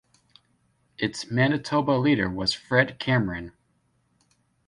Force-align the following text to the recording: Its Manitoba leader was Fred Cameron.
Its 0.97 1.29
Manitoba 1.29 1.91
leader 1.91 2.27
was 2.27 2.53
Fred 2.53 2.97
Cameron. 2.97 3.51